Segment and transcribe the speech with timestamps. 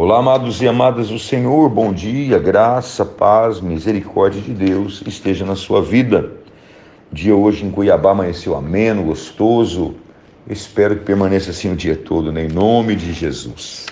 [0.00, 5.56] Olá, amados e amadas do Senhor, bom dia, graça, paz, misericórdia de Deus esteja na
[5.56, 6.34] sua vida.
[7.10, 9.96] O dia hoje em Cuiabá amanheceu ameno, gostoso.
[10.48, 12.44] espero que permaneça assim o dia todo, né?
[12.44, 13.86] em nome de Jesus.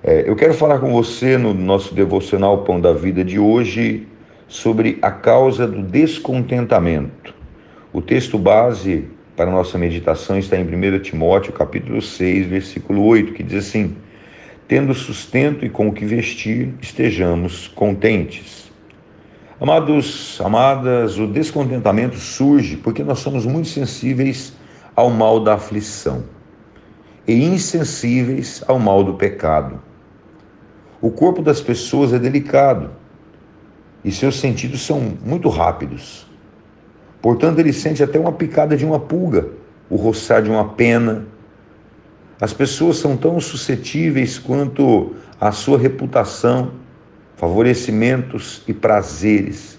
[0.00, 4.06] É, eu quero falar com você no nosso devocional Pão da Vida de hoje
[4.46, 7.34] sobre a causa do descontentamento.
[7.92, 13.42] O texto base para nossa meditação está em 1 Timóteo, capítulo 6, versículo 8, que
[13.42, 13.96] diz assim:
[14.72, 18.72] tendo sustento e com o que vestir, estejamos contentes.
[19.60, 24.54] Amados, amadas, o descontentamento surge porque nós somos muito sensíveis
[24.96, 26.24] ao mal da aflição
[27.28, 29.78] e insensíveis ao mal do pecado.
[31.02, 32.92] O corpo das pessoas é delicado
[34.02, 36.26] e seus sentidos são muito rápidos.
[37.20, 39.50] Portanto, ele sente até uma picada de uma pulga,
[39.90, 41.26] o roçar de uma pena,
[42.42, 46.72] as pessoas são tão suscetíveis quanto a sua reputação,
[47.36, 49.78] favorecimentos e prazeres,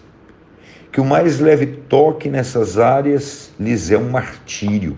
[0.89, 4.97] que o mais leve toque nessas áreas lhes é um martírio.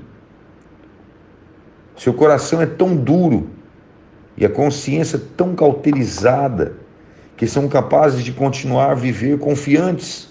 [1.97, 3.49] Seu coração é tão duro
[4.37, 6.75] e a consciência tão cauterizada
[7.35, 10.29] que são capazes de continuar a viver confiantes,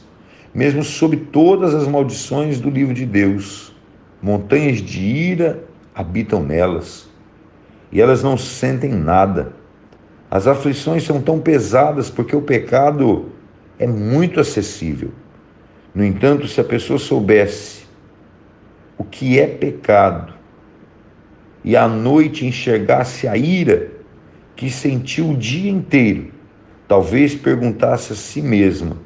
[0.54, 3.74] mesmo sob todas as maldições do livro de Deus.
[4.22, 5.64] Montanhas de ira
[5.96, 7.12] habitam nelas
[7.94, 9.52] e elas não sentem nada.
[10.28, 13.26] As aflições são tão pesadas porque o pecado
[13.78, 15.12] é muito acessível.
[15.94, 17.84] No entanto, se a pessoa soubesse
[18.98, 20.34] o que é pecado
[21.62, 23.92] e à noite enxergasse a ira
[24.56, 26.32] que sentiu o dia inteiro,
[26.88, 28.96] talvez perguntasse a si mesma: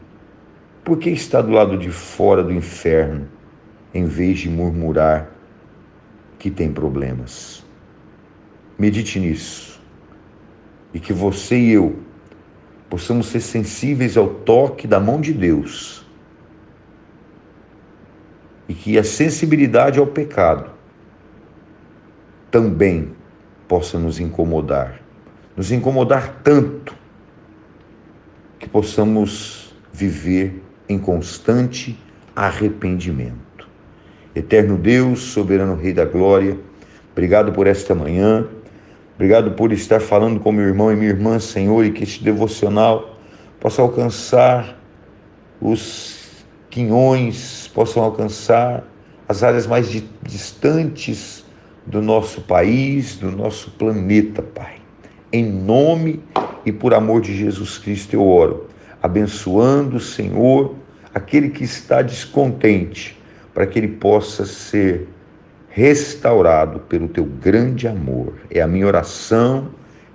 [0.83, 3.28] por que está do lado de fora do inferno,
[3.92, 5.31] em vez de murmurar
[6.39, 7.68] que tem problemas?
[8.79, 9.81] Medite nisso.
[10.95, 11.98] E que você e eu
[12.89, 16.07] possamos ser sensíveis ao toque da mão de Deus.
[18.69, 20.71] E que a sensibilidade ao pecado
[22.50, 23.12] também
[23.66, 25.00] possa nos incomodar.
[25.56, 26.95] Nos incomodar tanto
[28.59, 31.99] que possamos viver em constante
[32.34, 33.69] arrependimento.
[34.34, 36.59] Eterno Deus, soberano Rei da Glória,
[37.12, 38.47] obrigado por esta manhã.
[39.19, 43.19] Obrigado por estar falando com meu irmão e minha irmã, Senhor, e que este devocional
[43.59, 44.79] possa alcançar
[45.61, 48.84] os quinhões, possam alcançar
[49.28, 49.89] as áreas mais
[50.23, 51.45] distantes
[51.84, 54.77] do nosso país, do nosso planeta, Pai.
[55.33, 56.23] Em nome
[56.65, 58.69] e por amor de Jesus Cristo eu oro,
[59.03, 60.77] abençoando, Senhor,
[61.12, 63.19] aquele que está descontente,
[63.53, 65.09] para que ele possa ser
[65.71, 68.34] restaurado pelo teu grande amor.
[68.51, 69.69] É a minha oração,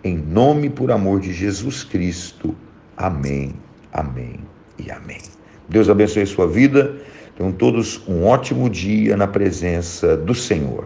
[0.03, 2.56] em nome por amor de Jesus Cristo.
[2.97, 3.53] Amém,
[3.92, 4.40] amém
[4.78, 5.22] e amém.
[5.69, 6.96] Deus abençoe sua vida.
[7.36, 10.86] Tenham todos um ótimo dia na presença do Senhor.